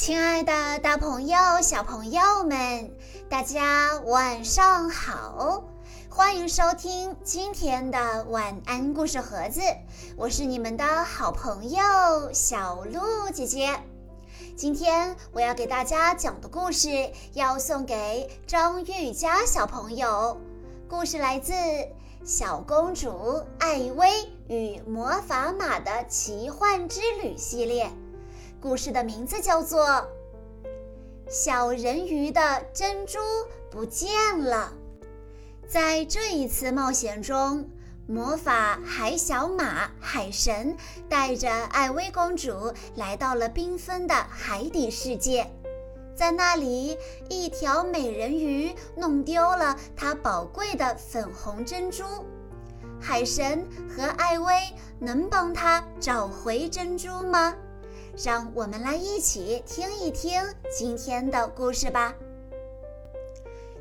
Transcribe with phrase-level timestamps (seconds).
[0.00, 2.90] 亲爱的，大朋友、小朋友们，
[3.28, 5.62] 大家晚上好！
[6.08, 9.60] 欢迎收听今天的晚安故事盒子，
[10.16, 11.82] 我是你们的好朋友
[12.32, 13.78] 小鹿姐姐。
[14.56, 16.88] 今天我要给大家讲的故事
[17.34, 20.40] 要送给张玉佳小朋友，
[20.88, 21.52] 故事来自
[22.24, 24.10] 《小公主艾薇
[24.48, 27.92] 与魔法马的奇幻之旅》系列。
[28.60, 29.86] 故事的名字叫做
[31.30, 33.18] 《小人鱼的珍珠
[33.70, 34.72] 不见了》。
[35.66, 37.66] 在这一次冒险中，
[38.06, 40.76] 魔法海小马海神
[41.08, 42.52] 带着艾薇公主
[42.96, 45.50] 来到了缤纷的海底世界。
[46.14, 46.98] 在那里，
[47.30, 52.04] 一条美人鱼弄丢了她宝贵的粉红珍珠。
[53.00, 54.52] 海神和艾薇
[54.98, 57.54] 能帮她找回珍珠吗？
[58.16, 62.14] 让我们来一起听一听今天的故事吧。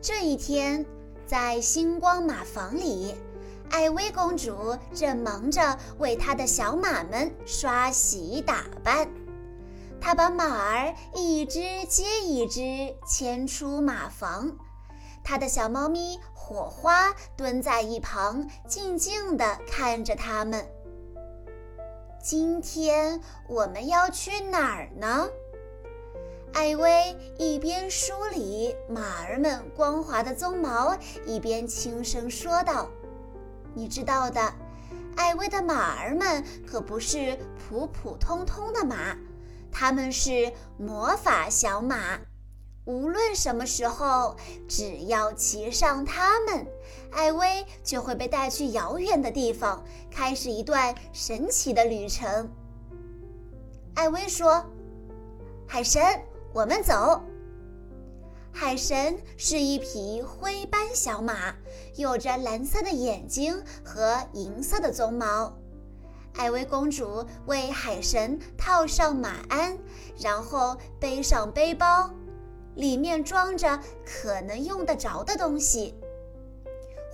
[0.00, 0.84] 这一天，
[1.26, 3.14] 在星光马房里，
[3.70, 9.08] 艾薇公主正忙着为她的小马们刷洗打扮。
[10.00, 14.54] 她把马儿一只接一只牵出马房，
[15.22, 20.66] 她的小猫咪火花蹲在一旁，静静地看着它们。
[22.24, 25.28] 今天我们要去哪儿呢？
[26.54, 32.88] 艾薇一边梳理马儿们光滑的鬃毛，一边轻声说道
[33.76, 34.40] ：“你知道的，
[35.16, 39.18] 艾薇的马儿们可不是普普通通的马，
[39.70, 42.18] 它们是魔法小马。”
[42.86, 44.36] 无论什么时候，
[44.66, 46.66] 只要骑上它们，
[47.14, 52.50] 艾薇就会被带去遥远的地方，开始一段神奇的旅程。
[53.94, 54.66] 艾薇说
[55.64, 56.02] ：“海神，
[56.52, 57.22] 我们走。”
[58.52, 61.54] 海神是一匹灰斑小马，
[61.94, 65.56] 有着蓝色的眼睛和银色的鬃毛。
[66.34, 69.78] 艾薇公主为海神套上马鞍，
[70.18, 72.10] 然后背上背包。
[72.74, 75.94] 里面装着可能用得着的东西。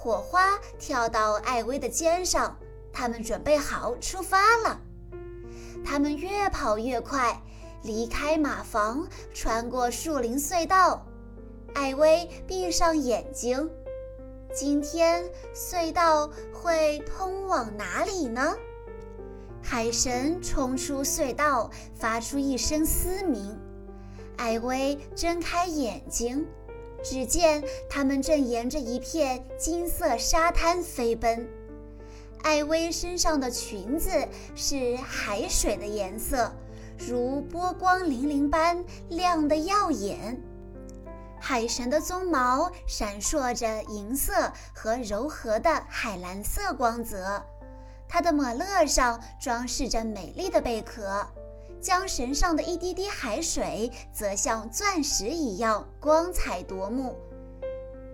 [0.00, 2.56] 火花跳到艾薇的肩上，
[2.92, 4.80] 他们准备好出发了。
[5.84, 7.42] 他们越跑越快，
[7.82, 11.04] 离开马房，穿过树林隧道。
[11.74, 13.68] 艾薇闭上眼睛，
[14.54, 18.56] 今天隧道会通往哪里呢？
[19.60, 23.58] 海神冲出隧道，发出一声嘶鸣。
[24.36, 26.46] 艾薇睁开眼睛，
[27.02, 31.48] 只见他们正沿着一片金色沙滩飞奔。
[32.42, 34.10] 艾薇身上的裙子
[34.54, 36.52] 是海水的颜色，
[36.96, 40.40] 如波光粼粼般亮得耀眼。
[41.40, 47.42] 海神的鬃毛闪烁着银色和柔和的海蓝色光泽，
[48.08, 51.26] 他的马勒上装饰着美丽的贝壳。
[51.80, 57.16] 缰绳上的一滴滴海水则像钻石一样光彩夺目。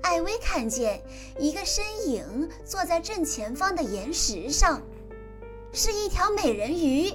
[0.02, 1.02] 艾薇看见
[1.38, 4.82] 一个身影坐在正前方的岩石上，
[5.72, 7.12] 是一条美人鱼。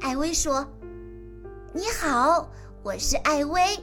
[0.00, 0.66] 艾薇说
[1.74, 2.50] ：“你好，
[2.82, 3.78] 我是艾薇，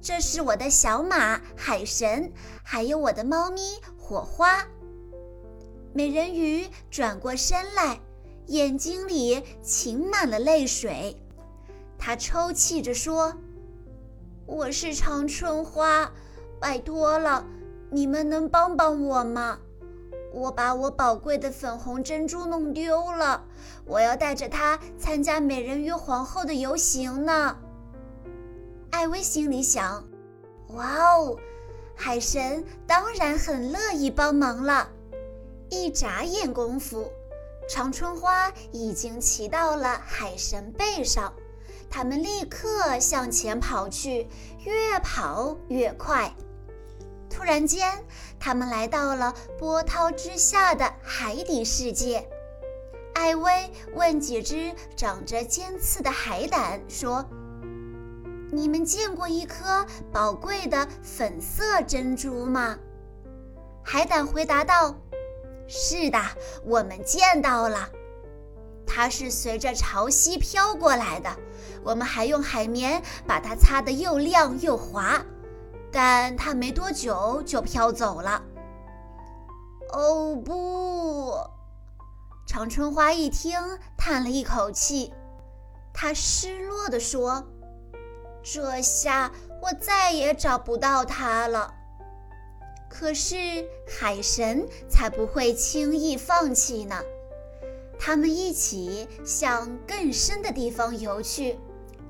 [0.00, 3.60] 这是我的小马海神，还有我的猫咪
[3.98, 4.66] 火花。”
[5.92, 8.00] 美人鱼转过身来。
[8.48, 11.14] 眼睛里噙满了泪水，
[11.98, 13.34] 他抽泣着说
[14.46, 16.10] ：“我是长春花，
[16.58, 17.44] 拜托了，
[17.90, 19.58] 你们能帮帮我吗？
[20.32, 23.44] 我把我宝贵的粉红珍珠弄丢了，
[23.84, 27.58] 我要带着它参加美人鱼皇后的游行呢。”
[28.90, 30.08] 艾薇心里想
[30.72, 31.36] ：“哇哦，
[31.94, 34.88] 海神当然很乐意帮忙了。”
[35.68, 37.12] 一眨眼功夫。
[37.68, 41.34] 长春花已经骑到了海神背上，
[41.90, 44.26] 他们立刻向前跑去，
[44.64, 46.34] 越跑越快。
[47.28, 48.02] 突然间，
[48.40, 52.26] 他们来到了波涛之下的海底世界。
[53.12, 57.28] 艾薇问几只长着尖刺的海胆说
[58.50, 62.78] ：“你们见过一颗宝贵的粉色珍珠吗？”
[63.84, 64.96] 海胆回答道。
[65.68, 66.18] 是的，
[66.64, 67.88] 我们见到了，
[68.86, 71.30] 它是随着潮汐飘过来的。
[71.84, 75.22] 我们还用海绵把它擦得又亮又滑，
[75.92, 78.42] 但它没多久就飘走了。
[79.92, 81.34] 哦不！
[82.46, 83.60] 长春花一听，
[83.96, 85.12] 叹了一口气，
[85.92, 87.46] 他失落地说
[88.42, 89.30] ：“这下
[89.60, 91.74] 我再也找不到它了。
[92.88, 93.36] 可是
[93.86, 97.02] 海神才不会轻易放弃呢。
[97.98, 101.58] 他们一起向更深的地方游去，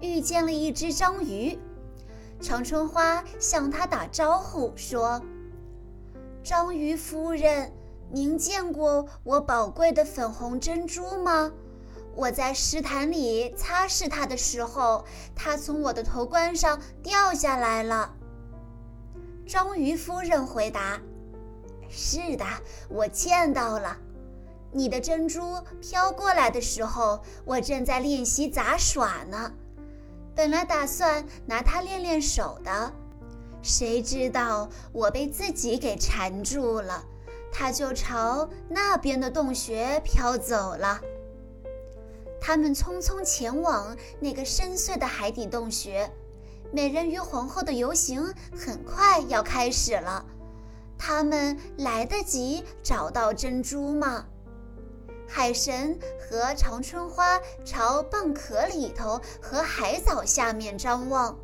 [0.01, 1.59] 遇见了一只章鱼。
[2.41, 5.21] 长春花向他打招呼说
[6.45, 7.73] ：“章鱼夫人，
[8.11, 11.53] 您见过我宝贵的粉红珍珠吗？
[12.15, 15.05] 我在石潭里擦拭它的时候，
[15.35, 18.15] 它从我的头冠上掉下来了。”
[19.49, 21.01] 章鱼夫人回答
[21.89, 22.45] ：“是的，
[22.91, 23.97] 我见到了。
[24.71, 25.41] 你的珍珠
[25.81, 29.51] 飘过来的时候，我正在练习杂耍呢。”
[30.37, 32.93] 本来打算拿它练练手的，
[33.63, 37.03] 谁知道我被自己给缠住了，
[37.51, 41.01] 它就朝那边的洞穴飘走了。
[42.39, 46.13] 他们匆匆前往那个深邃的海底洞穴，
[46.71, 48.23] 美人鱼皇后的游行
[48.57, 50.25] 很快要开始了。
[50.99, 54.27] 他们来得及找到珍珠吗？
[55.27, 61.39] 海神和长春花朝蚌壳里头和海藻下面张望，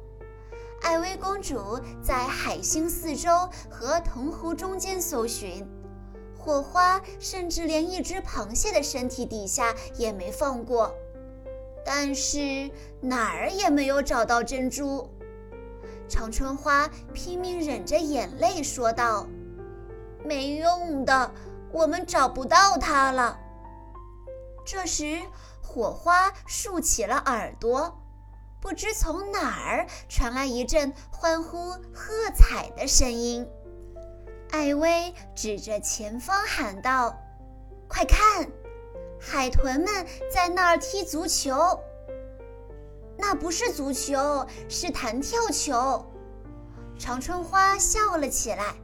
[0.82, 3.30] 艾薇公主在海星四周
[3.70, 5.66] 和藤壶中间搜寻，
[6.38, 10.94] 火花甚至连一只螃蟹的身体底下也没放过，
[11.84, 15.08] 但是哪儿也没有找到珍珠。
[16.08, 19.26] 长春花拼命忍着眼泪说道
[20.24, 21.32] ：“没用的，
[21.72, 23.38] 我们找不到它了。”
[24.66, 25.20] 这时，
[25.62, 28.00] 火花竖起了耳朵，
[28.60, 33.46] 不知从哪儿传来一阵欢呼喝彩的声音。
[34.50, 37.18] 艾薇指着前方喊道
[37.88, 38.46] ：“快看，
[39.20, 41.80] 海豚们在那儿踢足球！
[43.16, 46.04] 那不是足球，是弹跳球。”
[46.98, 48.74] 长春花笑了起来：“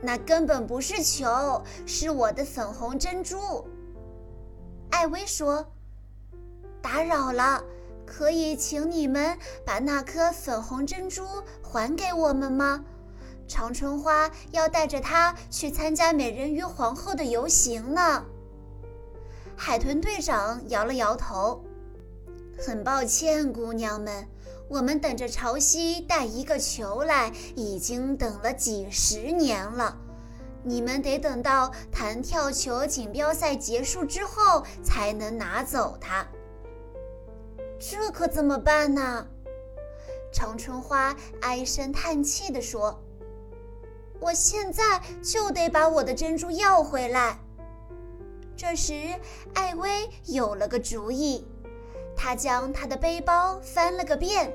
[0.00, 3.66] 那根本不是球，是我的粉红珍珠。”
[4.90, 5.66] 艾薇说
[6.80, 7.64] ：“打扰了，
[8.06, 11.26] 可以请你们把那颗粉红珍珠
[11.62, 12.84] 还给我们吗？
[13.48, 18.24] 长春花要带着它去参加美人鱼皇后的游行呢。”
[19.56, 21.63] 海豚队长摇了摇头
[22.58, 24.28] ：“很抱歉，姑娘们，
[24.68, 29.98] 我们等着潮汐带一个球来，已经等了几十年了。”
[30.66, 36.26] 你们得等到弹跳球锦标赛结束之后才能拿走它。
[37.78, 39.26] 这可怎么办呢？
[40.32, 42.98] 长春花唉声叹气地说
[44.18, 47.38] ：“我现在就得把我的珍珠要回来。”
[48.56, 48.94] 这时，
[49.52, 51.46] 艾薇有了个主意，
[52.24, 54.50] 他将他的背包翻了个遍，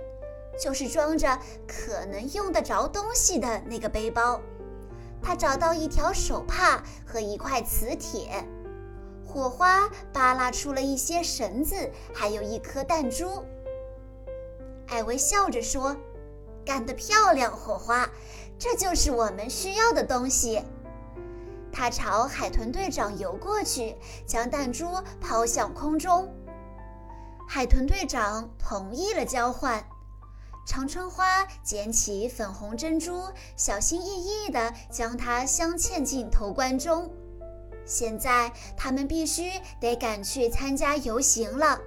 [0.60, 4.42] 就是装着可能用得着东西的那个背包。
[5.22, 8.44] 他找到一条手帕和一块磁铁，
[9.24, 11.76] 火花扒拉出了一些绳子，
[12.12, 13.46] 还有一颗弹珠。
[14.88, 15.96] 艾薇笑着说
[16.66, 18.10] ：“干得漂亮，火花！
[18.58, 20.64] 这就是我们需要的东西。”
[21.72, 23.96] 他朝海豚队长游过去，
[24.26, 24.88] 将弹珠
[25.22, 26.34] 抛向空中。
[27.52, 29.84] 海豚队长同意了交换。
[30.68, 33.24] 长春花捡起粉红珍珠，
[33.58, 37.12] 小心翼翼地将它镶嵌进头冠中。
[37.88, 39.50] 现在他们必须
[39.82, 41.82] 得赶去参加游行了。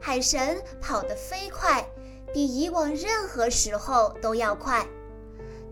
[0.00, 1.84] 海神跑得飞快，
[2.32, 4.86] 比以往任何时候都要快。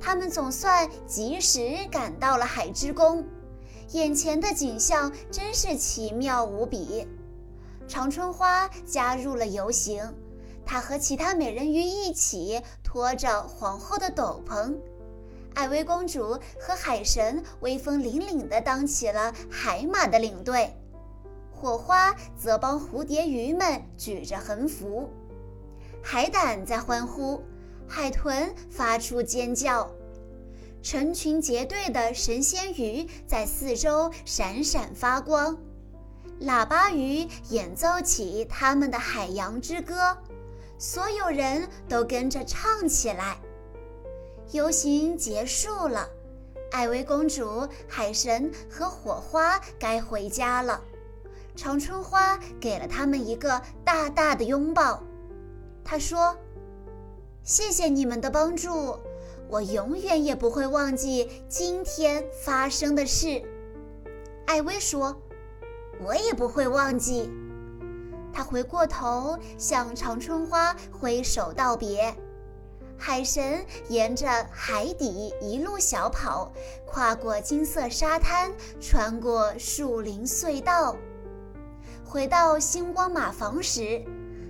[0.00, 3.24] 他们总算及时赶到了海之宫，
[3.92, 7.06] 眼前的景象真是奇妙无比。
[7.86, 10.02] 长春花加入了游行。
[10.66, 14.74] 她和其他美人鱼一起拖着皇后的斗篷，
[15.54, 20.74] 艾薇公主和海神威风凛凛地当起了海马的领队，
[21.52, 25.10] 火花则帮蝴蝶鱼们举着横幅，
[26.02, 27.42] 海胆在欢呼，
[27.86, 29.90] 海豚发出尖叫，
[30.82, 35.56] 成群结队的神仙鱼在四周闪闪发光，
[36.40, 40.16] 喇叭鱼演奏起他们的海洋之歌。
[40.78, 43.38] 所有人都跟着唱起来。
[44.50, 46.08] 游行结束了，
[46.72, 50.82] 艾薇公主、海神和火花该回家了。
[51.56, 55.02] 长春花给了他们一个大大的拥抱。
[55.84, 56.36] 他说
[57.44, 58.98] ：“谢谢你们的帮助，
[59.48, 63.40] 我永远也不会忘记今天发生的事。”
[64.46, 65.16] 艾薇说
[66.00, 67.30] ：“我也不会忘记。”
[68.32, 72.14] 他回过头向长春花挥手道别。
[72.96, 76.52] 海神沿着海底一路小跑，
[76.86, 80.96] 跨过金色沙滩，穿过树林隧道，
[82.04, 84.02] 回到星光马房时，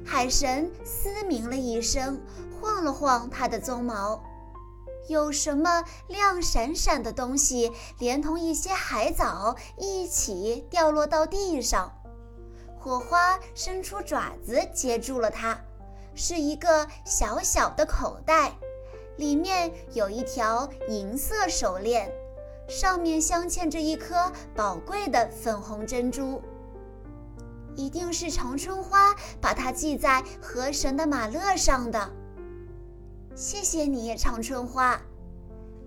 [0.05, 2.21] 海神嘶鸣了一声，
[2.61, 4.23] 晃了晃他的鬃毛。
[5.09, 11.93] 有什么亮闪闪的东西，连同一些海藻一起掉落到地上。
[12.79, 15.59] 火花伸出爪子接住了它。
[16.15, 18.53] 是一个小小的口袋，
[19.17, 22.09] 里面有一条银色手链，
[22.69, 26.41] 上面镶嵌着一颗宝贵的粉红珍珠。
[27.75, 32.13] 一定是长春花把它系在河神的马勒上的。
[33.37, 35.01] 谢谢你，长春花，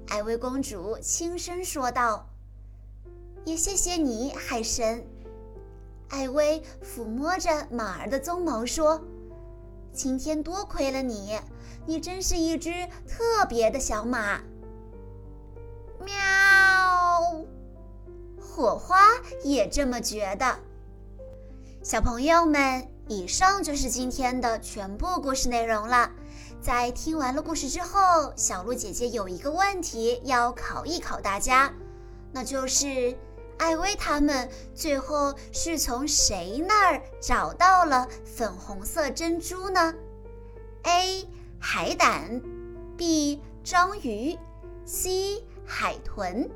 [0.09, 2.27] 艾薇公主轻声说道。
[3.45, 5.07] 也谢谢你，海神。
[6.09, 9.01] 艾薇抚摸着马儿的鬃毛说。
[9.93, 11.39] 今天多亏了你，
[11.85, 12.69] 你真是一只
[13.07, 14.41] 特别的小马。
[16.03, 17.45] 喵，
[18.41, 18.99] 火花
[19.41, 20.59] 也这么觉得。
[21.81, 26.11] 小朋友们，以上就是今天的全部故事内容了。
[26.61, 31.73] 在听完了故事之后，小鹿姐姐有一个问题要考一考大家，
[32.33, 33.17] 那就是
[33.57, 39.93] 艾薇他们最后是从谁那儿找到了粉红色珍珠呢
[40.83, 41.25] ？A.
[41.59, 42.41] 海胆
[42.97, 43.41] ，B.
[43.63, 44.37] 章鱼
[44.85, 45.43] ，C.
[45.65, 46.49] 海豚。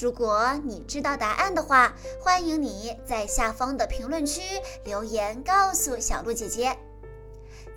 [0.00, 4.42] 如果你知道答案的话，欢迎你在下方的评论区
[4.84, 6.76] 留言告诉小鹿姐姐。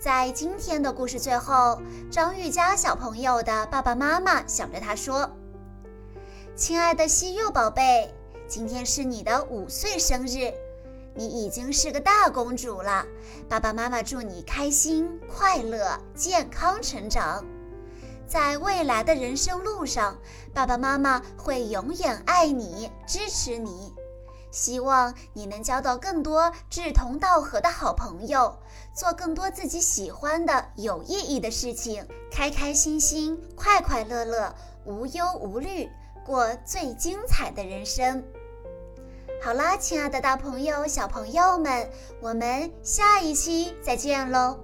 [0.04, 1.80] 在今天的故事最后，
[2.10, 5.30] 张玉佳小朋友的爸爸妈妈想着他说
[6.54, 8.14] ：“亲爱的西柚宝贝，
[8.46, 10.52] 今天是你的五岁生日，
[11.14, 13.06] 你已经是个大公主了。
[13.48, 17.42] 爸爸妈妈祝你开心、快乐、健康成长。”
[18.28, 20.18] 在未来的人生路上，
[20.52, 23.94] 爸爸妈妈会永远爱你、支持你。
[24.54, 28.56] 希望你能交到更多志同道合的好朋友，
[28.94, 35.90] 做更多自己喜欢的有意义的事情，开开心心、快快乐乐、无忧无虑，
[36.24, 38.22] 过最精彩的人生。
[39.42, 44.60] 好啦，亲爱的大朋友、小朋友们，我们下一期再见喽！